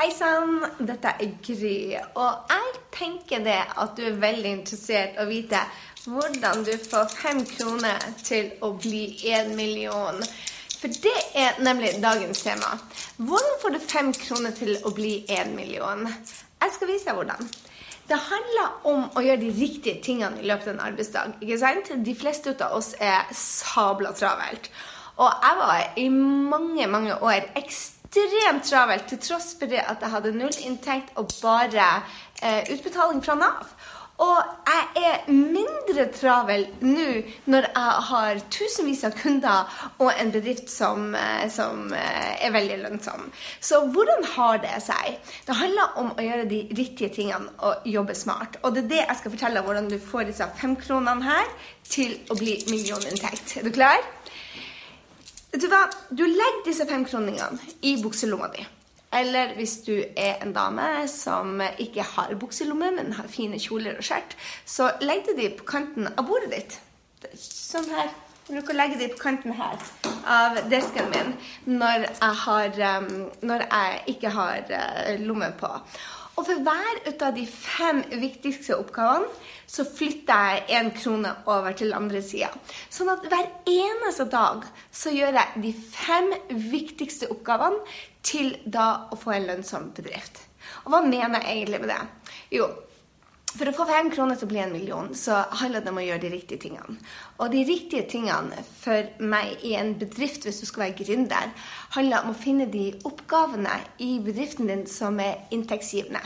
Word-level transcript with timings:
Hei 0.00 0.14
sann, 0.16 0.62
dette 0.88 1.10
er 1.20 1.32
Gry. 1.44 1.92
Og 2.16 2.46
jeg 2.48 2.68
tenker 2.94 3.42
det 3.44 3.58
at 3.82 3.98
du 3.98 4.06
er 4.08 4.14
veldig 4.22 4.52
interessert 4.62 5.18
å 5.20 5.26
vite 5.28 5.60
hvordan 6.06 6.62
du 6.64 6.70
får 6.80 7.10
fem 7.12 7.42
kroner 7.44 8.06
til 8.24 8.48
å 8.64 8.70
bli 8.80 9.02
én 9.28 9.52
million. 9.58 10.16
For 10.80 10.88
det 11.04 11.12
er 11.36 11.60
nemlig 11.60 11.92
dagens 12.00 12.40
tema. 12.46 12.72
Hvordan 13.18 13.60
får 13.60 13.76
du 13.76 13.78
fem 13.92 14.08
kroner 14.16 14.56
til 14.56 14.72
å 14.88 14.94
bli 14.96 15.12
én 15.36 15.52
million? 15.58 16.08
Jeg 16.08 16.76
skal 16.78 16.92
vise 16.94 17.10
deg 17.10 17.20
hvordan. 17.20 17.52
Det 18.08 18.22
handler 18.30 18.90
om 18.94 19.06
å 19.12 19.28
gjøre 19.28 19.44
de 19.44 19.52
riktige 19.60 20.00
tingene 20.08 20.40
i 20.40 20.48
løpet 20.48 20.72
av 20.72 20.78
en 20.78 20.84
arbeidsdag. 20.88 21.38
ikke 21.44 21.60
sant? 21.60 21.92
De 22.08 22.16
fleste 22.24 22.56
av 22.56 22.80
oss 22.80 22.94
er 22.96 23.28
sabla 23.36 24.16
travelt. 24.16 24.72
Og 25.20 25.28
jeg 25.28 25.64
var 25.64 25.88
i 26.00 26.08
mange, 26.08 26.88
mange 26.88 27.20
år 27.20 27.52
ekstremt 27.52 27.99
travelt 28.10 29.08
til 29.08 29.18
tross 29.18 29.54
for 29.58 29.66
det 29.66 29.82
at 29.86 30.02
jeg 30.02 30.10
hadde 30.10 30.32
null 30.32 30.56
inntekt 30.66 31.16
og 31.16 31.30
bare 31.42 32.02
eh, 32.42 32.66
utbetaling 32.72 33.22
fra 33.24 33.34
Nav. 33.34 33.66
Og 34.20 34.36
jeg 34.68 35.04
er 35.08 35.30
mindre 35.32 36.04
travel 36.12 36.66
nå 36.84 37.22
når 37.48 37.68
jeg 37.70 38.02
har 38.10 38.40
tusenvis 38.52 39.04
av 39.08 39.14
kunder 39.16 39.70
og 39.96 40.10
en 40.12 40.32
bedrift 40.34 40.68
som, 40.68 41.14
eh, 41.14 41.48
som, 41.48 41.92
eh, 41.94 42.44
er 42.44 42.52
veldig 42.52 42.82
lønnsom. 42.82 43.32
Så 43.60 43.80
hvordan 43.94 44.24
har 44.34 44.58
det 44.58 44.82
seg? 44.82 45.16
Det 45.46 45.56
handler 45.56 45.96
om 45.96 46.10
å 46.10 46.20
gjøre 46.20 46.48
de 46.48 46.68
riktige 46.76 47.14
tingene 47.14 47.48
og 47.58 47.86
jobbe 47.86 48.14
smart. 48.14 48.58
Og 48.62 48.74
det 48.74 48.84
er 48.84 48.88
det 48.88 49.06
jeg 49.06 49.16
skal 49.16 49.30
fortelle 49.30 49.62
hvordan 49.62 49.88
du 49.88 49.98
får 49.98 50.24
disse 50.28 50.50
fem 50.60 50.76
kronene 50.76 51.24
her 51.24 51.46
til 51.88 52.18
å 52.28 52.36
bli 52.36 52.60
millioninntekt. 52.68 53.56
Er 53.56 53.62
du 53.62 53.70
klar? 53.70 54.04
Vet 55.50 55.64
du 55.64 55.70
hva? 55.70 55.86
Du 56.10 56.22
legger 56.26 56.62
disse 56.66 56.86
femkroningene 56.86 57.72
i 57.82 57.96
bukselomma 58.02 58.50
di. 58.54 58.66
Eller 59.12 59.56
hvis 59.56 59.80
du 59.82 59.96
er 59.98 60.38
en 60.38 60.52
dame 60.54 60.86
som 61.10 61.58
ikke 61.82 62.04
har 62.12 62.36
bukselomme, 62.38 62.92
men 62.94 63.16
har 63.18 63.26
fine 63.30 63.58
kjoler 63.58 63.98
og 63.98 64.06
skjørt, 64.06 64.36
så 64.62 64.92
legger 65.02 65.32
du 65.34 65.40
de 65.42 65.48
på 65.58 65.66
kanten 65.66 66.06
av 66.14 66.28
bordet 66.28 66.52
ditt. 66.54 66.76
Sånn 67.34 67.90
her. 67.90 68.12
Jeg 68.46 68.56
bruker 68.56 68.74
å 68.74 68.78
legge 68.78 68.98
de 68.98 69.10
på 69.12 69.18
kanten 69.20 69.54
her 69.54 69.82
av 70.26 70.56
desken 70.70 71.10
min 71.12 71.34
når 71.78 72.06
jeg, 72.06 72.30
har, 72.44 72.78
um, 72.98 73.10
når 73.46 73.66
jeg 73.66 74.00
ikke 74.14 74.32
har 74.34 74.72
uh, 74.72 75.12
lomme 75.22 75.52
på. 75.58 75.70
Og 76.38 76.46
for 76.46 76.60
hver 76.64 77.00
ut 77.06 77.22
av 77.26 77.34
de 77.36 77.44
fem 77.46 78.02
viktigste 78.22 78.76
oppgavene 78.78 79.28
så 79.70 79.84
flytter 79.86 80.46
jeg 80.54 80.78
én 80.78 80.90
krone 80.96 81.32
over 81.50 81.74
til 81.78 81.94
andre 81.94 82.22
sida. 82.24 82.50
Sånn 82.90 83.10
at 83.12 83.26
hver 83.30 83.48
eneste 83.70 84.26
dag 84.30 84.64
så 84.90 85.12
gjør 85.14 85.38
jeg 85.40 85.64
de 85.66 85.72
fem 85.94 86.30
viktigste 86.70 87.30
oppgavene 87.34 87.82
til 88.26 88.54
da 88.64 89.08
å 89.10 89.18
få 89.18 89.36
en 89.36 89.50
lønnsom 89.50 89.90
bedrift. 89.96 90.42
Og 90.84 90.94
hva 90.94 91.02
mener 91.06 91.42
jeg 91.44 91.60
egentlig 91.60 91.82
med 91.84 91.92
det? 91.92 92.00
Jo, 92.56 92.70
for 93.50 93.66
å 93.66 93.74
få 93.74 93.86
fem 93.88 94.10
kroner 94.14 94.38
til 94.38 94.46
å 94.46 94.50
bli 94.52 94.60
en 94.62 94.72
million, 94.74 95.08
så 95.16 95.40
handler 95.60 95.82
det 95.82 95.90
om 95.90 95.98
å 95.98 96.04
gjøre 96.04 96.22
de 96.22 96.32
riktige 96.34 96.62
tingene. 96.66 96.96
Og 97.42 97.50
de 97.52 97.64
riktige 97.66 98.06
tingene 98.10 98.62
for 98.82 99.08
meg 99.32 99.64
i 99.66 99.74
en 99.78 99.94
bedrift, 99.98 100.46
hvis 100.46 100.62
du 100.62 100.68
skal 100.68 100.86
være 100.86 100.98
gründer, 101.02 101.50
handler 101.96 102.24
om 102.24 102.34
å 102.34 102.38
finne 102.38 102.68
de 102.70 102.90
oppgavene 103.08 103.80
i 104.06 104.12
bedriften 104.24 104.70
din 104.70 104.86
som 104.90 105.18
er 105.24 105.42
inntektsgivende. 105.54 106.22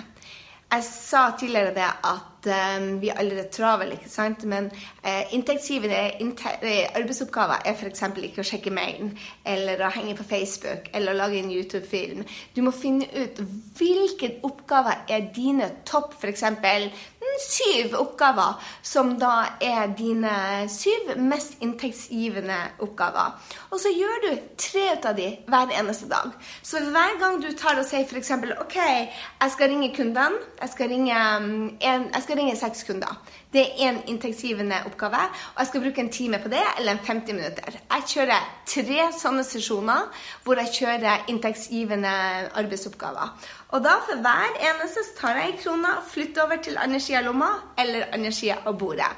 Jeg 0.74 0.82
sa 0.84 1.30
tidligere 1.38 1.74
det 1.74 1.86
at 1.86 2.46
um, 2.80 2.86
vi 3.00 3.08
er 3.08 3.18
allerede 3.22 3.50
travle, 3.52 3.92
ikke 3.94 4.08
sant? 4.10 4.42
men 4.44 4.64
uh, 5.06 5.34
inntektsgivende 5.36 6.00
inntek 6.24 6.64
arbeidsoppgaver 6.96 7.62
er 7.62 7.76
f.eks. 7.78 8.02
ikke 8.26 8.42
å 8.42 8.48
sjekke 8.48 8.72
mailen, 8.74 9.12
eller 9.46 9.84
å 9.84 9.92
henge 9.94 10.16
på 10.18 10.26
Facebook, 10.26 10.88
eller 10.92 11.14
å 11.14 11.20
lage 11.20 11.38
en 11.38 11.52
YouTube-film. 11.52 12.24
Du 12.56 12.62
må 12.66 12.74
finne 12.74 13.06
ut 13.14 13.38
hvilke 13.78 14.32
oppgaver 14.42 15.04
er 15.14 15.28
dine 15.36 15.70
topp, 15.86 16.16
f.eks 16.18 16.42
syv 17.40 17.94
oppgaver, 17.98 18.60
som 18.82 19.14
da 19.18 19.58
er 19.62 19.92
dine 19.98 20.34
syv 20.70 21.14
mest 21.20 21.58
inntektsgivende 21.64 22.58
oppgaver. 22.84 23.36
Og 23.70 23.80
så 23.82 23.92
gjør 23.94 24.20
du 24.24 24.30
tre 24.60 24.86
ut 24.94 25.08
av 25.10 25.16
de 25.18 25.30
hver 25.50 25.72
eneste 25.78 26.08
dag. 26.10 26.34
Så 26.62 26.82
hver 26.94 27.18
gang 27.20 27.40
du 27.42 27.50
tar 27.58 27.80
og 27.80 27.86
sier 27.88 28.06
f.eks.: 28.06 28.30
OK, 28.60 28.76
jeg 28.76 29.54
skal 29.54 29.72
ringe 29.72 29.92
kundene. 29.96 30.42
Jeg 30.60 30.72
skal 30.72 30.88
ringe, 30.88 31.16
mm, 31.40 31.64
en, 31.80 32.10
jeg 32.14 32.22
skal 32.22 32.38
ringe 32.38 32.56
seks 32.56 32.84
kunder. 32.88 33.18
Det 33.54 33.62
er 33.62 33.86
én 33.86 34.00
inntektsgivende 34.10 34.80
oppgave, 34.88 35.20
og 35.54 35.60
jeg 35.62 35.66
skal 35.66 35.82
bruke 35.84 36.00
en 36.02 36.10
time 36.10 36.38
på 36.42 36.48
det, 36.50 36.62
eller 36.78 36.96
50 37.06 37.36
minutter. 37.36 37.76
Jeg 37.90 38.08
kjører 38.10 38.48
tre 38.66 39.04
sånne 39.14 39.44
sesjoner 39.46 40.08
hvor 40.42 40.58
jeg 40.58 40.72
kjører 40.74 41.28
inntektsgivende 41.30 42.14
arbeidsoppgaver. 42.58 43.30
Og 43.72 43.82
da 43.84 43.96
for 44.06 44.20
hver 44.22 44.58
eneste 44.68 45.02
tar 45.18 45.38
jeg 45.38 45.54
en 45.54 45.58
krone, 45.62 45.96
flytter 46.10 46.44
over 46.44 46.60
til 46.62 46.78
andre 46.78 47.00
sida 47.00 47.22
av 47.22 47.28
lomma 47.30 47.50
eller 47.78 48.10
andre 48.12 48.32
sida 48.32 48.60
av 48.66 48.78
bordet. 48.78 49.10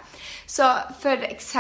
Så 0.47 0.67
f.eks. 1.03 1.55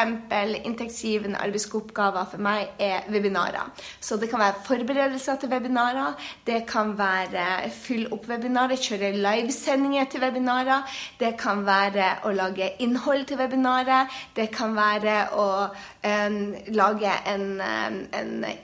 inntektsgivende 0.65 1.41
arbeidsoppgaver 1.43 2.29
for 2.31 2.43
meg 2.43 2.79
er 2.79 3.09
webinarer. 3.11 3.73
Så 4.01 4.17
det 4.17 4.29
kan 4.31 4.41
være 4.41 4.63
forberedelser 4.67 5.41
til 5.43 5.51
webinarer, 5.51 6.15
det 6.47 6.61
kan 6.71 6.95
være 6.99 7.67
fylle 7.75 8.13
opp 8.15 8.29
webinarer, 8.31 8.79
kjøre 8.79 9.11
livesendinger 9.19 10.07
til 10.11 10.23
webinarer, 10.23 10.87
det 11.19 11.35
kan 11.41 11.65
være 11.67 12.13
å 12.25 12.33
lage 12.37 12.71
innhold 12.83 13.27
til 13.27 13.41
webinaret, 13.43 14.15
det 14.37 14.53
kan 14.55 14.77
være 14.79 15.17
å 15.35 15.49
um, 15.67 16.39
lage 16.79 17.19
en, 17.27 17.61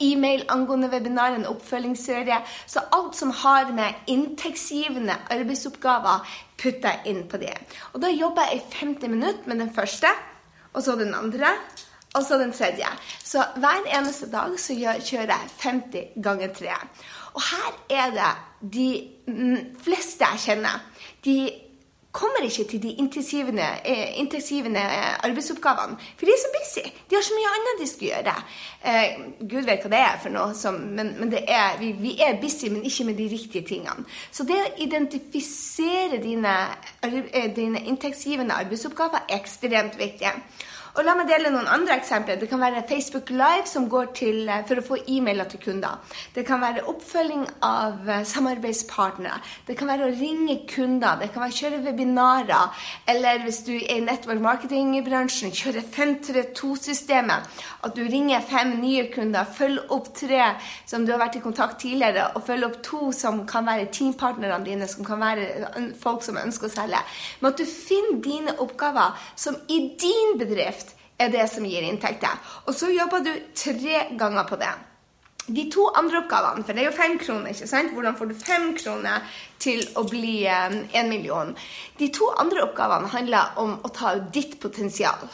e-mail 0.01 0.47
angående 0.53 0.91
webinar, 0.93 1.35
en 1.35 1.51
oppfølgingsserie. 1.51 2.39
Så 2.67 2.85
alt 2.95 3.19
som 3.19 3.35
har 3.43 3.75
med 3.75 4.07
inntektsgivende 4.23 5.19
arbeidsoppgaver 5.35 6.27
jeg 6.63 7.11
inn 7.11 7.25
på 7.29 7.41
det. 7.43 7.55
Og 7.93 8.03
da 8.05 8.11
jobber 8.13 8.47
jeg 8.51 8.61
i 8.61 8.77
50 8.79 9.11
minutter 9.11 9.49
med 9.51 9.59
den 9.65 9.73
første, 9.75 10.11
og 10.73 10.85
så 10.85 10.95
den 10.97 11.15
andre, 11.15 11.51
og 12.15 12.23
så 12.25 12.39
den 12.39 12.53
tredje. 12.53 12.89
Så 13.25 13.43
hver 13.57 13.89
eneste 13.99 14.29
dag 14.31 14.55
så 14.61 14.77
kjører 14.77 15.33
jeg 15.33 15.53
50 15.63 16.23
ganger 16.23 16.53
3. 16.55 16.79
Og 17.33 17.45
her 17.49 17.77
er 17.91 18.15
det 18.17 18.31
de 18.75 18.89
fleste 19.83 20.29
jeg 20.35 20.43
kjenner. 20.47 20.83
De 21.25 21.37
kommer 22.13 22.45
ikke 22.45 22.65
til 22.69 22.83
de 22.83 22.91
intensivene, 23.01 23.67
eh, 23.89 24.19
intensivene 24.21 24.81
eh, 24.81 25.15
arbeidsoppgavene. 25.25 25.97
For 26.17 26.29
de 26.29 26.35
er 26.35 26.43
så 26.43 26.51
busy. 26.57 26.85
De 27.11 27.17
har 27.17 27.23
så 27.25 27.37
mye 27.39 27.53
annet 27.57 27.81
de 27.81 27.87
skal 27.89 28.09
gjøre. 28.09 28.35
Eh, 28.85 29.23
Gud 29.41 29.69
vet 29.69 29.87
hva 29.87 29.93
det 29.95 30.01
er 30.01 30.19
for 30.23 30.35
noe, 30.35 30.57
som, 30.59 30.77
men, 30.99 31.15
men 31.21 31.33
er, 31.41 31.79
vi, 31.81 31.93
vi, 32.01 32.13
er 32.21 32.41
busy, 32.43 32.69
men 32.69 32.85
ikke 32.85 33.09
med 33.09 33.17
de 33.21 33.31
riktige 33.33 33.65
tingene. 33.69 34.05
Så 34.31 34.45
det 34.49 34.61
å 34.61 34.69
identifisere 34.85 36.21
dine, 36.23 36.57
eh, 37.09 37.49
dine 37.57 37.81
inntektsgivende 37.89 38.61
arbeidsoppgaver 38.61 39.25
er 39.25 39.41
ekstremt 39.41 39.97
viktig. 40.01 40.37
Og 40.93 41.07
la 41.07 41.15
meg 41.17 41.25
dele 41.25 41.49
noen 41.49 41.71
andre 41.73 41.95
eksempler. 41.97 42.37
Det 42.37 42.51
kan 42.51 42.61
være 42.61 42.83
Facebook 42.85 43.31
Live 43.33 43.65
som 43.65 43.87
går 43.89 44.11
til, 44.13 44.49
eh, 44.49 44.61
for 44.69 44.77
å 44.77 44.85
få 44.85 44.97
e-mailer 45.09 45.49
til 45.49 45.61
kunder. 45.61 45.97
Det 46.35 46.45
kan 46.45 46.61
være 46.61 46.85
oppfølging 46.85 47.47
av 47.63 48.09
eh, 48.09 48.25
samarbeidspartnere. 48.29 49.41
Det 49.67 49.77
kan 49.79 49.89
være 49.89 50.11
å 50.11 50.13
ringe 50.13 50.67
kunder. 50.69 51.17
Det 51.17 51.33
kan 51.33 51.47
være 51.47 51.55
å 51.55 51.61
kjøre 51.61 51.85
webinarer. 51.87 52.83
Eller 53.09 53.41
hvis 53.41 53.63
du 53.65 53.73
er 53.73 53.97
i 53.97 54.05
network 54.05 54.43
marketing-bransjen, 54.45 55.55
kjøre 55.57 55.81
532-systemet. 55.81 57.49
At 57.89 57.97
du 57.97 58.03
ringer 58.05 58.45
fem 58.45 58.77
nye 58.83 59.09
kunder, 59.15 59.49
følg 59.49 59.89
opp 59.97 60.13
tre 60.13 60.53
som 60.85 61.07
du 61.07 61.13
har 61.13 61.23
vært 61.25 61.41
i 61.41 61.45
kontakt 61.47 61.81
tidligere, 61.81 62.37
og 62.37 62.45
følg 62.45 62.69
opp 62.69 62.83
to 62.85 63.13
som 63.17 63.47
kan 63.49 63.65
være 63.65 63.89
teampartnerne 63.97 64.61
dine, 64.69 64.87
som 64.87 65.09
kan 65.09 65.25
være 65.25 65.49
folk 66.05 66.21
som 66.23 66.37
ønsker 66.37 66.69
å 66.69 66.77
selge. 66.77 67.01
Men 67.41 67.55
at 67.55 67.65
du 67.65 67.65
finner 67.65 68.21
dine 68.21 68.59
oppgaver 68.61 69.17
som 69.41 69.57
i 69.73 69.81
din 69.97 70.37
bedrift 70.37 70.82
er 71.19 71.33
det 71.33 71.45
som 71.51 71.67
gir 71.67 71.85
inntekter. 71.87 72.41
Og 72.67 72.75
så 72.75 72.91
jobber 72.93 73.25
du 73.25 73.33
tre 73.55 74.09
ganger 74.19 74.49
på 74.49 74.59
det. 74.61 74.73
De 75.47 75.65
to 75.75 75.89
andre 75.99 76.21
oppgavene, 76.23 76.63
for 76.63 76.73
det 76.73 76.85
er 76.85 76.91
jo 76.93 76.97
fem 76.97 77.17
kroner, 77.19 77.51
ikke 77.51 77.67
sant? 77.67 77.91
Hvordan 77.93 78.17
får 78.19 78.29
du 78.31 78.35
fem 78.39 78.69
kroner 78.79 79.25
til 79.63 79.83
å 79.99 80.05
bli 80.07 80.45
eh, 80.47 81.01
million? 81.09 81.51
De 81.99 82.13
to 82.15 82.31
andre 82.39 82.63
oppgavene 82.69 83.11
handler 83.11 83.59
om 83.59 83.81
å 83.83 83.91
ta 83.91 84.15
ut 84.21 84.31
ditt 84.35 84.61
potensial. 84.63 85.27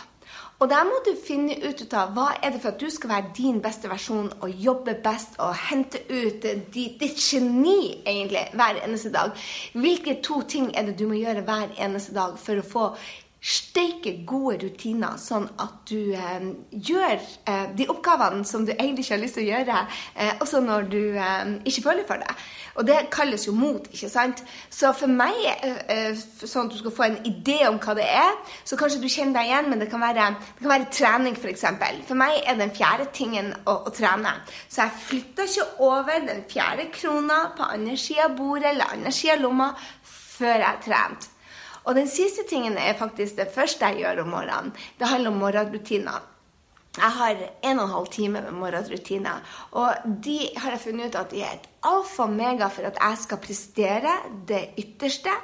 Og 0.58 0.66
der 0.70 0.86
må 0.88 0.96
du 1.06 1.12
finne 1.14 1.54
ut 1.62 1.84
av 1.94 2.16
hva 2.16 2.32
er 2.42 2.50
det 2.50 2.58
for 2.64 2.72
at 2.72 2.80
du 2.82 2.88
skal 2.90 3.12
være 3.12 3.34
din 3.36 3.60
beste 3.62 3.86
versjon 3.90 4.32
og 4.40 4.64
jobbe 4.64 4.96
best 5.04 5.36
og 5.44 5.52
hente 5.68 6.00
ut 6.08 6.42
ditt, 6.42 6.96
ditt 6.98 7.20
geni 7.22 8.00
egentlig 8.02 8.48
hver 8.58 8.80
eneste 8.82 9.12
dag. 9.14 9.36
Hvilke 9.78 10.16
to 10.24 10.40
ting 10.50 10.72
er 10.74 10.88
det 10.88 10.96
du 10.98 11.06
må 11.06 11.20
gjøre 11.20 11.46
hver 11.46 11.76
eneste 11.78 12.16
dag 12.16 12.34
for 12.42 12.58
å 12.58 12.66
få 12.66 12.88
steike 13.38 14.12
gode 14.26 14.58
rutiner, 14.64 15.14
sånn 15.22 15.46
at 15.62 15.76
du 15.86 16.10
eh, 16.16 16.46
gjør 16.74 17.14
eh, 17.46 17.68
de 17.78 17.86
oppgavene 17.90 18.42
som 18.46 18.64
du 18.66 18.72
egentlig 18.74 19.04
ikke 19.04 19.14
har 19.14 19.22
lyst 19.22 19.38
til 19.38 19.46
å 19.46 19.52
gjøre, 19.52 19.82
eh, 20.18 20.32
også 20.42 20.62
når 20.64 20.88
du 20.90 21.02
eh, 21.14 21.52
ikke 21.70 21.84
føler 21.84 22.08
for 22.08 22.22
det. 22.24 22.34
Og 22.78 22.88
det 22.88 22.96
kalles 23.14 23.46
jo 23.46 23.54
mot, 23.54 23.86
ikke 23.94 24.10
sant? 24.10 24.42
Så 24.74 24.90
for 24.98 25.10
meg, 25.10 25.38
eh, 25.62 25.78
eh, 25.94 26.24
sånn 26.42 26.66
at 26.66 26.74
du 26.74 26.80
skal 26.80 26.96
få 26.98 27.06
en 27.06 27.20
idé 27.30 27.60
om 27.68 27.78
hva 27.82 27.94
det 27.98 28.08
er, 28.10 28.34
så 28.66 28.78
kanskje 28.80 29.00
du 29.04 29.08
kjenner 29.10 29.38
deg 29.38 29.52
igjen, 29.52 29.70
men 29.70 29.84
det 29.84 29.90
kan 29.94 30.02
være, 30.02 30.28
det 30.58 30.66
kan 30.66 30.74
være 30.74 30.90
trening, 30.98 31.38
f.eks. 31.38 31.66
For, 31.78 32.02
for 32.10 32.24
meg 32.24 32.42
er 32.42 32.58
den 32.58 32.74
fjerde 32.74 33.08
tingen 33.14 33.54
å, 33.64 33.78
å 33.86 33.94
trene. 33.94 34.34
Så 34.66 34.82
jeg 34.82 35.02
flytter 35.06 35.46
ikke 35.46 35.70
over 35.86 36.26
den 36.26 36.44
fjerde 36.50 36.90
krona 36.94 37.40
på 37.54 37.70
andre 37.70 37.98
sida 37.98 38.26
av 38.26 38.38
bordet 38.38 38.72
eller 38.74 38.98
andre 38.98 39.14
sida 39.14 39.38
av 39.38 39.46
lomma 39.46 39.72
før 39.78 40.56
jeg 40.56 40.70
har 40.70 40.80
trent. 40.82 41.32
Og 41.84 41.94
den 41.98 42.08
siste 42.10 42.46
tingen 42.48 42.78
er 42.78 42.98
faktisk 42.98 43.36
det 43.36 43.52
første 43.54 43.86
jeg 43.86 44.02
gjør 44.02 44.24
om 44.24 44.34
morgenen. 44.34 44.74
Det 44.98 45.08
handler 45.08 45.30
om 45.30 45.40
morgenrutiner. 45.42 46.26
Jeg 46.98 47.14
har 47.14 47.36
en 47.62 47.78
og 47.78 47.84
en 47.84 47.92
halv 47.92 48.06
time 48.10 48.40
med 48.42 48.54
morgenrutiner, 48.58 49.42
og 49.70 50.08
de 50.24 50.38
har 50.56 50.74
jeg 50.74 50.80
funnet 50.82 51.12
ut 51.12 51.18
at 51.20 51.30
de 51.30 51.42
er 51.46 51.52
et 51.54 51.68
alfa 51.86 52.24
og 52.24 52.32
mega 52.34 52.66
for 52.74 52.88
at 52.88 52.98
jeg 52.98 53.20
skal 53.22 53.40
prestere 53.44 54.14
det 54.48 54.64
ytterste. 54.82 55.34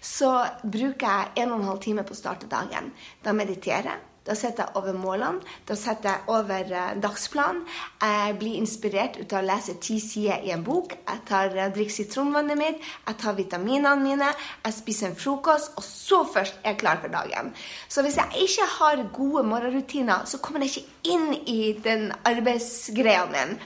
Så 0.00 0.32
bruker 0.62 1.08
jeg 1.08 1.44
en 1.44 1.54
og 1.54 1.62
en 1.62 1.70
halv 1.70 1.80
time 1.86 2.04
på 2.04 2.12
å 2.16 2.18
starte 2.18 2.50
dagen. 2.50 2.92
Da 3.24 3.32
mediterer 3.32 3.92
jeg. 3.94 4.07
Da 4.28 4.36
setter 4.36 4.66
jeg 4.66 4.76
over 4.76 4.96
målene, 4.96 5.40
da 5.68 5.76
setter 5.78 6.10
jeg 6.10 6.26
over 6.28 6.72
uh, 6.74 6.90
dagsplanen. 7.00 7.62
Jeg 8.02 8.36
blir 8.40 8.58
inspirert 8.60 9.16
ut 9.16 9.32
av 9.32 9.40
å 9.40 9.48
lese 9.48 9.78
ti 9.80 9.98
sider 10.04 10.44
i 10.44 10.52
en 10.52 10.64
bok. 10.66 10.92
Jeg 11.00 11.24
tar, 11.28 11.54
uh, 11.56 11.68
drikker 11.72 11.96
sitronvannet 11.96 12.60
mitt, 12.60 12.84
jeg 13.06 13.20
tar 13.22 13.38
vitaminene 13.38 13.96
mine, 14.02 14.28
jeg 14.66 14.76
spiser 14.76 15.10
en 15.10 15.16
frokost, 15.18 15.72
og 15.80 15.86
så 15.86 16.22
først 16.28 16.60
er 16.62 16.74
jeg 16.74 16.82
klar 16.82 17.00
for 17.02 17.12
dagen. 17.12 17.54
Så 17.88 18.04
hvis 18.04 18.20
jeg 18.20 18.44
ikke 18.44 18.68
har 18.76 19.04
gode 19.16 19.46
morgenrutiner, 19.48 20.26
så 20.28 20.42
kommer 20.44 20.64
jeg 20.66 20.76
ikke 20.76 20.98
inn 21.08 21.32
i 21.48 21.72
den 21.84 22.10
arbeidsgreia 22.28 23.24
min. 23.32 23.56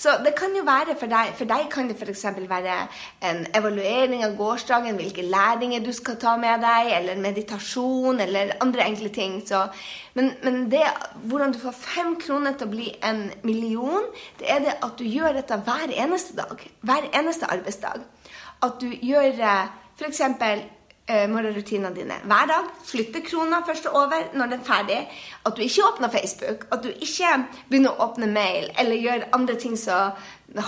Så 0.00 0.18
det 0.24 0.34
kan 0.38 0.54
jo 0.56 0.64
være 0.66 0.96
for 0.98 1.10
deg 1.10 1.32
For 1.38 1.48
deg 1.48 1.68
kan 1.72 1.88
det 1.88 1.96
f.eks. 1.96 2.24
være 2.50 2.76
en 3.26 3.42
evaluering 3.56 4.24
av 4.26 4.36
gårsdagen, 4.36 4.98
hvilke 4.98 5.24
læringer 5.24 5.84
du 5.84 5.92
skal 5.96 6.18
ta 6.20 6.36
med 6.40 6.60
deg, 6.64 6.92
eller 6.98 7.20
meditasjon, 7.20 8.20
eller 8.20 8.56
andre 8.60 8.86
enkle 8.90 9.12
ting. 9.14 9.40
Så 9.46 9.66
men, 10.14 10.32
men, 10.42 10.64
det, 10.70 10.82
hvordan 11.30 11.52
du 11.54 11.60
får 11.62 11.76
fem 11.78 12.16
kroner 12.20 12.56
til 12.58 12.66
å 12.68 12.72
bli 12.72 12.88
en 13.06 13.28
million, 13.46 14.08
det 14.40 14.50
er 14.50 14.64
det 14.64 14.76
at 14.82 14.98
du 14.98 15.06
gjør 15.06 15.38
dette 15.38 15.60
hver 15.66 15.94
eneste 15.94 16.36
dag. 16.38 16.66
Hver 16.86 17.08
eneste 17.14 17.50
arbeidsdag. 17.50 18.04
At 18.66 18.82
du 18.82 18.90
gjør 18.90 19.38
eh, 19.38 19.72
f.eks. 20.00 20.22
Eh, 21.10 21.24
morgenrutinene 21.26 21.90
dine 21.94 22.16
hver 22.22 22.46
dag. 22.46 22.66
Flytter 22.86 23.22
krona 23.26 23.64
først 23.66 23.88
over 23.90 24.28
når 24.34 24.52
den 24.52 24.60
er 24.60 24.66
ferdig. 24.66 24.98
At 25.46 25.56
du 25.56 25.62
ikke 25.64 25.86
åpner 25.88 26.12
Facebook. 26.12 26.68
At 26.70 26.84
du 26.84 26.90
ikke 26.90 27.32
begynner 27.70 27.96
å 27.96 28.10
åpne 28.10 28.28
mail 28.30 28.68
eller 28.78 29.00
gjør 29.00 29.26
andre 29.34 29.56
ting 29.58 29.74
som 29.80 30.14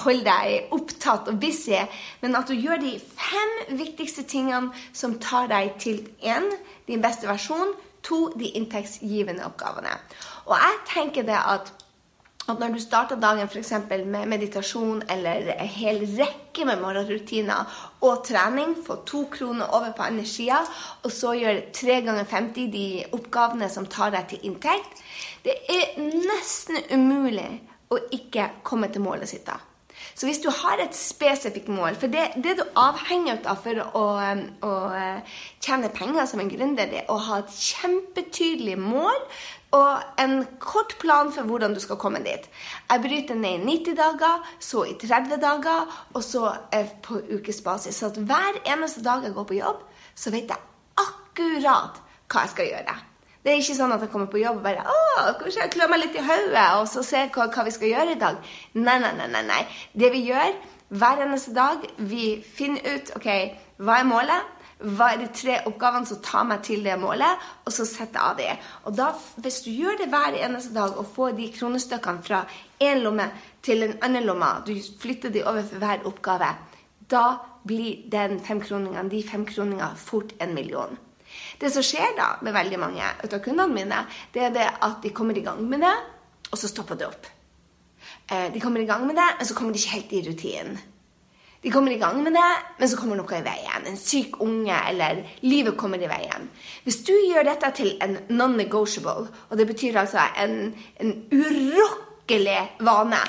holder 0.02 0.26
deg 0.26 0.74
opptatt 0.74 1.30
og 1.30 1.38
busy. 1.42 1.78
Men 2.24 2.34
at 2.38 2.50
du 2.50 2.58
gjør 2.58 2.82
de 2.82 2.96
fem 2.98 3.78
viktigste 3.78 4.26
tingene 4.26 4.72
som 4.92 5.18
tar 5.22 5.46
deg 5.52 5.76
til 5.82 6.02
én, 6.26 6.50
din 6.90 7.02
beste 7.04 7.30
versjon 7.30 7.74
To, 8.02 8.32
de 8.38 8.50
inntektsgivende 8.58 9.44
oppgavene. 9.46 9.94
Og 10.48 10.56
jeg 10.58 10.78
tenker 10.90 11.26
det 11.26 11.38
at, 11.38 11.70
at 12.50 12.58
når 12.58 12.74
du 12.74 12.80
starter 12.82 13.20
dagen 13.22 13.46
f.eks. 13.46 13.72
med 13.90 14.26
meditasjon 14.26 15.04
eller 15.10 15.52
en 15.54 15.70
hel 15.70 16.02
rekke 16.18 16.66
med 16.66 16.82
morgenrutiner 16.82 17.76
og 18.02 18.24
trening, 18.26 18.74
få 18.86 18.98
to 19.06 19.24
kroner 19.30 19.70
over 19.70 19.92
på 19.94 20.02
andre 20.02 20.58
og 21.02 21.10
så 21.12 21.34
gjør 21.38 21.60
tre 21.72 22.00
ganger 22.02 22.24
50 22.24 22.72
de 22.72 22.86
oppgavene 23.12 23.70
som 23.70 23.86
tar 23.86 24.10
deg 24.10 24.28
til 24.28 24.48
inntekt 24.50 25.02
Det 25.44 25.54
er 25.70 25.98
nesten 26.02 26.82
umulig 26.90 27.50
å 27.90 27.98
ikke 28.10 28.50
komme 28.62 28.88
til 28.90 29.02
målet 29.04 29.28
sitt 29.28 29.46
da. 29.46 29.58
Så 30.14 30.28
hvis 30.28 30.42
du 30.42 30.50
har 30.52 30.82
et 30.82 30.96
spesifikt 30.96 31.70
mål 31.72 31.96
For 32.00 32.10
det, 32.12 32.32
det 32.44 32.56
du 32.58 32.62
er 32.64 32.78
avhengig 32.80 33.38
av 33.48 33.62
for 33.64 33.80
å, 33.84 34.04
å, 34.66 34.74
uh, 34.92 35.40
tjene 35.62 35.90
penger 35.94 36.28
som 36.28 36.42
en 36.42 36.52
gründer, 36.52 36.90
det 36.90 37.02
er 37.02 37.10
å 37.12 37.18
ha 37.28 37.40
et 37.42 37.56
kjempetydelig 37.56 38.78
mål 38.80 39.18
og 39.72 40.20
en 40.20 40.42
kort 40.60 40.98
plan 41.00 41.30
for 41.32 41.48
hvordan 41.48 41.72
du 41.72 41.80
skal 41.80 41.96
komme 42.00 42.20
dit. 42.24 42.48
Jeg 42.90 43.02
bryter 43.04 43.38
ned 43.40 43.62
i 43.62 43.78
90 43.78 43.96
dager, 43.96 44.50
så 44.60 44.84
i 44.84 44.98
30 45.00 45.40
dager, 45.40 45.94
og 46.12 46.24
så 46.26 46.50
på 47.02 47.22
ukesbasis. 47.38 47.96
Så 47.96 48.10
at 48.12 48.20
hver 48.20 48.60
eneste 48.68 49.00
dag 49.04 49.24
jeg 49.24 49.32
går 49.32 49.48
på 49.48 49.56
jobb, 49.62 49.80
så 50.14 50.34
vet 50.34 50.52
jeg 50.52 50.60
akkurat 51.00 52.02
hva 52.28 52.44
jeg 52.44 52.52
skal 52.52 52.70
gjøre. 52.74 52.98
Det 53.42 53.50
er 53.50 53.58
ikke 53.58 53.74
sånn 53.74 53.90
at 53.90 54.02
jeg 54.04 54.10
kommer 54.12 54.28
på 54.30 54.38
jobb 54.38 54.60
og 54.60 54.66
bare 54.68 54.84
å, 54.86 54.98
kanskje 55.40 55.64
jeg 55.64 55.72
klør 55.74 55.90
meg 55.90 56.04
litt 56.04 56.14
i 56.14 56.22
hodet 56.22 56.66
og 56.78 56.84
så 56.90 57.02
ser 57.02 57.32
hva, 57.34 57.48
hva 57.50 57.64
vi 57.66 57.74
skal 57.74 57.90
gjøre 57.90 58.14
i 58.14 58.20
dag. 58.20 58.38
Nei, 58.78 58.98
nei, 59.02 59.10
nei, 59.18 59.26
nei, 59.32 59.42
nei. 59.48 59.62
Det 59.98 60.12
vi 60.14 60.20
gjør 60.28 60.54
hver 60.92 61.22
eneste 61.24 61.54
dag, 61.56 61.82
vi 61.98 62.36
finner 62.44 62.84
ut 62.86 63.10
ok, 63.18 63.28
hva 63.82 63.98
er 63.98 64.06
målet. 64.06 64.58
Hva 64.82 65.12
er 65.12 65.20
de 65.20 65.28
tre 65.30 65.60
oppgavene 65.68 66.08
som 66.10 66.18
tar 66.26 66.42
meg 66.48 66.64
til 66.66 66.80
det 66.82 66.96
målet? 66.98 67.42
Og 67.66 67.74
så 67.74 67.84
setter 67.86 68.18
jeg 68.18 68.22
av 68.26 68.38
det. 68.40 68.54
Og 68.90 68.96
da, 68.98 69.12
hvis 69.44 69.60
du 69.62 69.70
gjør 69.70 70.00
det 70.00 70.08
hver 70.10 70.34
eneste 70.40 70.74
dag 70.74 70.96
og 70.98 71.06
får 71.14 71.36
de 71.38 71.46
kronestykkene 71.54 72.26
fra 72.26 72.40
én 72.82 73.02
lomme 73.04 73.28
til 73.62 73.86
en 73.86 73.94
annen 74.02 74.26
lomme, 74.26 74.50
du 74.66 74.74
flytter 75.02 75.30
de 75.30 75.44
over 75.46 75.62
for 75.62 75.82
hver 75.82 76.02
oppgave, 76.10 76.50
da 77.10 77.24
blir 77.66 78.02
den 78.10 78.40
femkroningen, 78.42 79.10
de 79.10 79.22
femkroningene 79.22 79.94
fort 80.02 80.34
en 80.42 80.54
million. 80.58 80.98
Det 81.60 81.70
som 81.72 81.84
skjer 81.86 82.16
da 82.18 82.34
med 82.42 82.56
veldig 82.56 82.80
mange 82.80 83.12
av 83.22 83.38
kundene 83.42 83.72
mine, 83.74 84.04
det 84.34 84.46
er 84.48 84.54
det 84.54 84.68
at 84.82 85.02
de 85.04 85.14
kommer 85.14 85.38
i 85.38 85.44
gang 85.44 85.62
med 85.68 85.84
det, 85.84 85.94
og 86.50 86.58
så 86.60 86.70
stopper 86.70 86.98
det 87.00 87.08
opp. 87.08 87.28
Eh, 88.30 88.48
de 88.52 88.60
kommer 88.60 88.82
i 88.82 88.88
gang 88.88 89.06
med 89.06 89.16
det, 89.16 89.28
men 89.38 89.48
så 89.48 89.54
kommer 89.54 89.72
de 89.72 89.82
ikke 89.82 89.96
helt 89.96 90.12
i 90.12 90.24
rutinen. 90.28 90.80
De 91.62 91.70
kommer 91.70 91.92
i 91.94 91.98
gang 91.98 92.22
med 92.22 92.34
det, 92.34 92.52
men 92.78 92.88
så 92.90 92.96
kommer 92.98 93.18
noe 93.18 93.36
i 93.38 93.44
veien. 93.46 93.84
En 93.86 93.98
syk 93.98 94.40
unge, 94.42 94.74
eller 94.90 95.20
livet 95.46 95.76
kommer 95.78 96.02
i 96.02 96.08
veien. 96.10 96.48
Hvis 96.82 97.04
du 97.06 97.12
gjør 97.14 97.46
dette 97.46 97.70
til 97.78 97.92
en 98.02 98.16
non-negotiable, 98.34 99.28
og 99.48 99.58
det 99.58 99.68
betyr 99.68 100.00
altså 100.02 100.24
en, 100.42 100.72
en 100.98 101.12
urokkelig 101.30 102.58
vane 102.82 103.20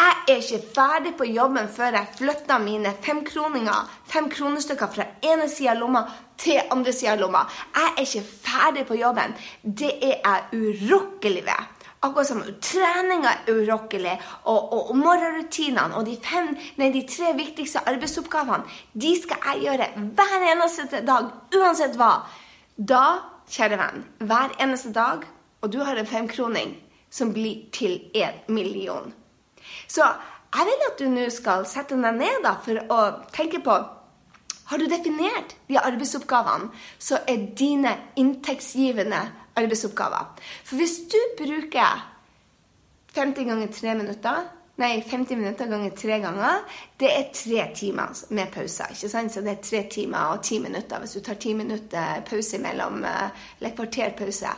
jeg 0.00 0.36
er 0.36 0.38
ikke 0.40 0.66
ferdig 0.74 1.10
på 1.18 1.26
jobben 1.28 1.68
før 1.68 1.96
jeg 1.98 2.14
flytter 2.16 2.62
mine 2.62 2.92
femkroninger, 3.04 3.88
fem 4.08 4.30
kronestykker 4.32 4.88
fra 4.94 5.06
ene 5.26 5.48
sida 5.50 5.74
av 5.74 5.82
lomma 5.82 6.02
til 6.40 6.60
andre 6.72 6.94
sida 6.96 7.16
av 7.16 7.20
lomma. 7.20 7.42
Jeg 7.74 7.90
er 7.90 8.06
ikke 8.06 8.22
ferdig 8.46 8.86
på 8.88 8.96
jobben. 9.00 9.34
Det 9.62 9.90
er 9.98 10.16
jeg 10.24 10.62
urokkelig 10.62 11.44
ved. 11.48 11.76
Akkurat 12.00 12.30
som 12.30 12.40
treninga 12.64 13.34
er 13.34 13.58
urokkelig, 13.58 14.14
og, 14.48 14.72
og, 14.72 14.90
og 14.90 14.96
morgenrutinene 14.96 15.98
og 15.98 16.06
de, 16.08 16.16
fem, 16.24 16.54
nei, 16.80 16.88
de 16.94 17.04
tre 17.04 17.34
viktigste 17.36 17.82
arbeidsoppgavene, 17.90 18.64
de 18.96 19.12
skal 19.20 19.44
jeg 19.50 19.66
gjøre 19.66 19.90
hver 20.16 20.48
eneste 20.54 21.04
dag, 21.04 21.28
uansett 21.60 22.00
hva. 22.00 22.14
Da, 22.80 23.04
kjære 23.52 23.82
venn, 23.82 24.06
hver 24.24 24.56
eneste 24.64 24.94
dag, 24.96 25.28
og 25.60 25.74
du 25.74 25.82
har 25.84 26.00
en 26.00 26.08
femkroning 26.08 26.78
som 27.12 27.34
blir 27.36 27.66
til 27.76 27.98
en 28.16 28.40
million. 28.48 29.12
Så 29.88 30.04
jeg 30.50 30.66
vil 30.66 30.86
at 30.88 30.98
du 30.98 31.08
nå 31.10 31.26
skal 31.32 31.66
sette 31.68 31.98
deg 31.98 32.18
ned 32.18 32.44
da, 32.46 32.56
for 32.62 32.80
å 32.90 33.00
tenke 33.34 33.62
på 33.64 33.78
Har 34.70 34.78
du 34.78 34.86
definert 34.86 35.56
de 35.66 35.78
arbeidsoppgavene 35.80 36.68
så 37.02 37.18
er 37.26 37.48
dine 37.58 37.90
inntektsgivende 38.22 39.18
arbeidsoppgaver? 39.58 40.28
For 40.62 40.78
hvis 40.78 40.94
du 41.10 41.18
bruker 41.40 42.04
50 43.16 43.50
ganger 43.50 43.72
3 43.74 43.96
minutter 43.98 44.46
Nei, 44.80 45.02
50 45.04 45.36
minutter 45.36 45.66
ganger 45.68 45.90
tre 45.92 46.16
ganger, 46.22 46.62
det 46.96 47.08
er 47.12 47.26
tre 47.36 47.64
timer 47.76 48.14
med 48.32 48.48
pauser. 48.54 48.94
ikke 48.94 49.10
sant? 49.12 49.32
Så 49.32 49.42
det 49.44 49.50
er 49.52 49.64
tre 49.66 49.82
timer 49.92 50.30
og 50.32 50.44
ti 50.46 50.56
minutter. 50.58 51.02
Hvis 51.02 51.18
du 51.18 51.20
tar 51.20 51.36
ti 51.36 51.52
minutter 51.54 52.22
pause 52.24 52.56
imellom, 52.56 53.04
eh, 53.04 53.28
eller 53.58 53.74
kvarter 53.76 54.14
pause, 54.16 54.54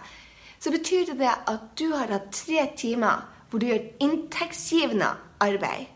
så 0.60 0.70
betyr 0.70 1.16
det 1.18 1.26
at 1.26 1.64
du 1.78 1.88
har 1.90 2.06
hatt 2.06 2.30
tre 2.30 2.68
timer 2.76 3.31
hvor 3.52 3.60
du 3.60 3.68
gjør 3.68 3.84
inntektsgivende 4.00 5.10
arbeid, 5.44 5.90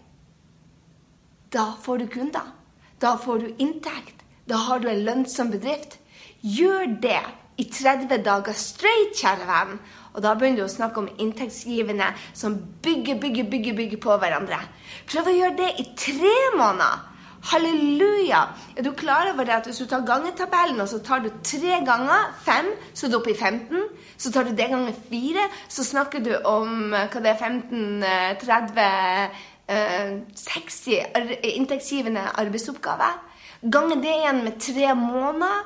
da 1.52 1.70
får 1.80 2.02
du 2.02 2.06
kunder. 2.12 2.52
Da 3.00 3.14
får 3.16 3.38
du 3.38 3.46
inntekt. 3.58 4.25
Da 4.44 4.60
har 4.68 4.82
du 4.82 4.90
en 4.90 5.04
lønnsom 5.06 5.48
bedrift. 5.54 5.96
Gjør 6.44 6.84
det 7.00 7.22
i 7.56 7.64
30 7.64 8.20
dager 8.26 8.52
straight, 8.52 9.16
kjære 9.16 9.48
venn. 9.48 9.78
Og 10.12 10.20
da 10.25 10.34
begynner 10.36 10.64
du 10.64 10.66
å 10.66 10.75
snakke 10.75 11.00
om 11.00 11.08
inntektsgivende 11.16 12.10
som 12.36 12.58
bygger, 12.84 13.16
bygger, 13.25 13.48
bygger, 13.48 13.76
bygger 13.80 14.02
på 14.04 14.16
hverandre. 14.20 14.60
Prøv 15.08 15.32
å 15.32 15.36
gjøre 15.38 15.56
det 15.62 15.70
i 15.80 15.88
tre 15.96 16.36
måneder. 16.58 17.15
Halleluja! 17.46 18.40
Er 18.76 18.82
du 18.82 18.90
klar 18.98 19.28
over 19.30 19.46
det 19.46 19.54
at 19.54 19.66
hvis 19.68 19.78
du 19.78 19.86
tar 19.86 20.06
gangetabellen 20.06 20.80
og 20.82 20.88
så 20.90 20.98
tar 21.04 21.22
du 21.22 21.28
tre 21.46 21.78
ganger 21.86 22.32
fem, 22.42 22.72
så 22.94 23.06
er 23.06 23.12
du 23.12 23.18
oppe 23.20 23.30
i 23.30 23.38
15. 23.38 23.84
Så 24.18 24.32
tar 24.34 24.48
du 24.48 24.54
det 24.56 24.66
ganger 24.72 24.96
fire, 25.10 25.44
så 25.68 25.84
snakker 25.86 26.24
du 26.24 26.32
om 26.42 26.94
eh, 26.94 27.06
hva 27.12 27.22
det 27.22 27.34
er 27.34 27.38
15, 27.38 28.02
30 28.42 29.52
60 29.66 31.16
inntektsgivende 31.42 32.22
arbeidsoppgaver. 32.38 33.16
Ganger 33.62 34.02
det 34.02 34.12
igjen 34.14 34.44
med 34.44 34.60
tre 34.62 34.94
måneder. 34.94 35.64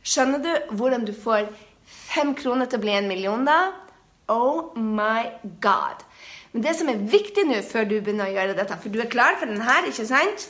Skjønner 0.00 0.40
du 0.44 0.76
hvordan 0.76 1.04
du 1.04 1.12
får 1.12 1.50
fem 1.84 2.34
kroner 2.36 2.68
til 2.68 2.80
å 2.80 2.84
bli 2.84 2.94
en 2.96 3.08
million, 3.10 3.44
da? 3.44 3.58
Oh 4.32 4.72
my 4.76 5.26
god. 5.60 6.04
Men 6.52 6.64
det 6.64 6.76
som 6.78 6.88
er 6.88 7.04
viktig 7.12 7.44
nå 7.48 7.60
før 7.68 7.88
du 7.88 7.98
begynner 7.98 8.30
å 8.30 8.36
gjøre 8.36 8.56
dette, 8.56 8.78
for 8.80 8.92
du 8.92 9.02
er 9.02 9.12
klar 9.12 9.36
for 9.40 9.50
den 9.50 9.60
her, 9.64 9.88
ikke 9.88 10.08
sant? 10.08 10.48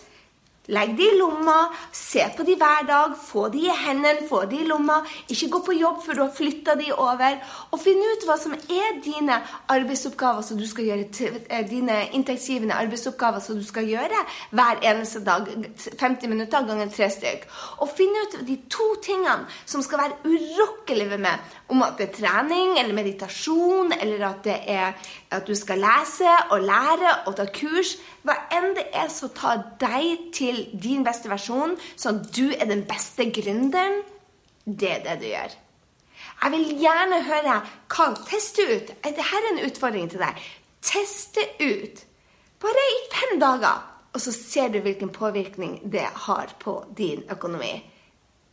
Legg 0.69 0.91
de 0.99 1.05
i 1.09 1.17
lomma, 1.17 1.71
se 1.97 2.21
på 2.37 2.45
de 2.45 2.53
hver 2.61 2.85
dag, 2.89 3.15
få 3.17 3.47
de 3.49 3.63
i 3.65 3.73
hendene, 3.73 4.27
få 4.29 4.43
de 4.51 4.59
i 4.61 4.67
lomma. 4.69 4.99
Ikke 5.33 5.49
gå 5.55 5.61
på 5.65 5.77
jobb 5.79 6.03
før 6.05 6.19
du 6.19 6.23
har 6.27 6.35
flytta 6.37 6.75
de 6.77 6.91
over. 6.93 7.39
Og 7.73 7.81
finn 7.81 8.03
ut 8.05 8.27
hva 8.29 8.37
som 8.37 8.53
er 8.53 8.99
dine 9.05 9.39
arbeidsoppgaver 9.73 10.45
som 10.45 10.61
du 10.61 10.67
skal 10.69 10.91
gjøre, 10.91 11.07
eh, 11.49 11.65
dine 11.71 11.97
inntektsgivende 12.13 12.77
arbeidsoppgaver 12.77 13.41
som 13.41 13.57
du 13.57 13.65
skal 13.65 13.89
gjøre 13.89 14.21
hver 14.53 14.83
eneste 14.91 15.25
dag. 15.25 15.49
50 16.01 16.29
minutter 16.29 16.69
ganger 16.69 16.93
tre 16.93 17.09
stykk. 17.17 17.49
Og 17.81 17.89
finn 17.97 18.13
ut 18.21 18.37
de 18.45 18.59
to 18.69 18.91
tingene 19.01 19.49
som 19.65 19.81
skal 19.83 20.05
være 20.05 20.21
urokkelige 20.29 21.17
med 21.17 21.49
om 21.73 21.83
at 21.83 21.97
det 21.97 22.11
er 22.11 22.17
trening 22.21 22.77
eller 22.79 22.95
meditasjon, 22.97 23.93
eller 24.01 24.29
at 24.29 24.45
det 24.45 24.61
er 24.69 24.93
at 25.31 25.49
du 25.49 25.55
skal 25.55 25.81
lese 25.81 26.29
og 26.51 26.61
lære 26.61 27.15
og 27.27 27.37
ta 27.37 27.49
kurs. 27.53 27.97
Hva 28.25 28.37
enn 28.53 28.75
det 28.77 28.87
er 28.93 29.09
som 29.13 29.33
tar 29.37 29.63
deg 29.81 30.29
til 30.37 30.58
din 30.73 31.05
beste 31.07 31.31
versjon, 31.31 31.77
sånn 31.97 32.23
at 32.23 32.31
du 32.37 32.47
er 32.53 32.69
den 32.71 32.85
beste 32.89 33.29
gründeren, 33.35 34.03
det 34.69 34.91
er 34.99 35.05
det 35.07 35.17
du 35.23 35.27
gjør. 35.31 35.57
Jeg 36.39 36.55
vil 36.55 36.73
gjerne 36.83 37.21
høre 37.27 37.59
hva 37.91 38.09
Teste 38.29 38.65
ut. 38.69 38.91
Dette 39.03 39.25
er 39.25 39.47
en 39.51 39.63
utfordring 39.67 40.11
til 40.13 40.23
deg. 40.23 40.43
Teste 40.85 41.45
ut. 41.59 42.03
Bare 42.63 42.85
i 42.95 42.99
fem 43.15 43.39
dager. 43.43 43.85
Og 44.15 44.23
så 44.23 44.33
ser 44.33 44.71
du 44.73 44.81
hvilken 44.83 45.11
påvirkning 45.15 45.79
det 45.93 46.07
har 46.27 46.55
på 46.63 46.81
din 46.97 47.25
økonomi. 47.31 47.75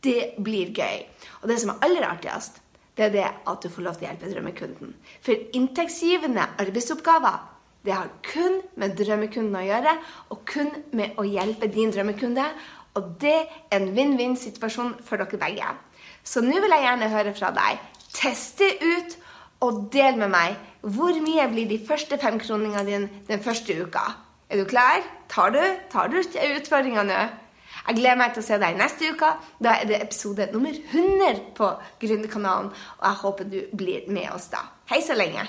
Det 0.04 0.36
blir 0.42 0.72
gøy. 0.74 1.04
Og 1.42 1.50
det 1.50 1.58
som 1.62 1.72
er 1.72 1.86
aller 1.86 2.06
artigst, 2.06 2.60
det 2.96 3.08
er 3.08 3.14
det 3.14 3.26
at 3.26 3.62
du 3.62 3.68
får 3.72 3.84
lov 3.84 3.96
til 3.96 4.06
å 4.06 4.10
hjelpe 4.10 4.30
drømmekunden. 4.30 4.92
For 5.24 5.56
inntektsgivende 5.56 6.44
arbeidsoppgaver 6.62 7.55
det 7.86 7.94
har 7.94 8.10
kun 8.26 8.60
med 8.80 8.96
drømmekunden 8.98 9.56
å 9.60 9.64
gjøre, 9.64 9.92
og 10.34 10.42
kun 10.48 10.72
med 10.96 11.18
å 11.20 11.26
hjelpe 11.26 11.70
din 11.70 11.92
drømmekunde. 11.94 12.46
Og 12.96 13.12
det 13.20 13.36
er 13.36 13.76
en 13.76 13.92
vinn-vinn-situasjon 13.94 14.96
for 15.06 15.20
dere 15.20 15.40
begge. 15.40 15.68
Så 16.26 16.42
nå 16.42 16.58
vil 16.58 16.74
jeg 16.74 16.86
gjerne 16.86 17.12
høre 17.12 17.34
fra 17.36 17.52
deg. 17.54 17.82
Teste 18.16 18.68
ut 18.82 19.16
og 19.64 19.86
del 19.92 20.18
med 20.20 20.32
meg 20.32 20.56
hvor 20.86 21.16
mye 21.22 21.46
blir 21.50 21.68
de 21.70 21.80
første 21.82 22.18
femkroningene 22.20 22.86
dine 22.86 23.24
den 23.28 23.42
første 23.42 23.74
uka. 23.74 24.04
Er 24.50 24.62
du 24.62 24.68
klar? 24.68 25.02
Tar 25.28 25.50
du, 25.54 25.62
Tar 25.90 26.08
du 26.10 26.18
utfordringa 26.20 27.02
nå? 27.06 27.20
Jeg 27.86 27.98
gleder 28.00 28.18
meg 28.18 28.32
til 28.34 28.42
å 28.42 28.46
se 28.46 28.58
deg 28.62 28.78
neste 28.78 29.12
uke. 29.14 29.28
Da 29.62 29.76
er 29.80 29.90
det 29.90 30.00
episode 30.02 30.48
nummer 30.54 30.74
100 30.74 31.42
på 31.58 31.70
Gründerkanalen, 32.02 32.72
og 32.98 33.06
jeg 33.06 33.20
håper 33.22 33.50
du 33.52 33.60
blir 33.76 34.10
med 34.10 34.30
oss 34.34 34.50
da. 34.50 34.64
Hei 34.90 35.02
så 35.06 35.14
lenge. 35.18 35.46